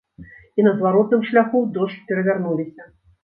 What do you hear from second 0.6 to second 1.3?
на зваротным